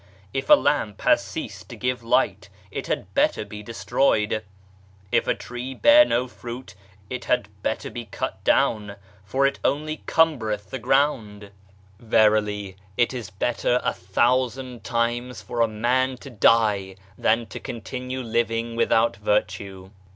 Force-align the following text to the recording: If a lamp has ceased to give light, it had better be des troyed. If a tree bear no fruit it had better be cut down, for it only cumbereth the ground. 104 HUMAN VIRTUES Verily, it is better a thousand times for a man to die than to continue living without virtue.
If 0.33 0.49
a 0.49 0.55
lamp 0.55 1.01
has 1.01 1.23
ceased 1.23 1.69
to 1.69 1.75
give 1.75 2.01
light, 2.01 2.49
it 2.71 2.87
had 2.87 3.13
better 3.13 3.45
be 3.45 3.61
des 3.61 3.73
troyed. 3.85 4.41
If 5.11 5.27
a 5.27 5.35
tree 5.35 5.75
bear 5.75 6.05
no 6.05 6.27
fruit 6.27 6.73
it 7.07 7.25
had 7.25 7.49
better 7.61 7.91
be 7.91 8.05
cut 8.05 8.43
down, 8.43 8.95
for 9.23 9.45
it 9.45 9.59
only 9.63 9.97
cumbereth 10.07 10.71
the 10.71 10.79
ground. 10.79 11.51
104 11.99 11.99
HUMAN 11.99 11.99
VIRTUES 11.99 12.11
Verily, 12.49 12.75
it 12.97 13.13
is 13.13 13.29
better 13.29 13.79
a 13.83 13.93
thousand 13.93 14.83
times 14.83 15.43
for 15.43 15.61
a 15.61 15.67
man 15.67 16.17
to 16.17 16.31
die 16.31 16.95
than 17.15 17.45
to 17.45 17.59
continue 17.59 18.23
living 18.23 18.75
without 18.75 19.17
virtue. 19.17 19.91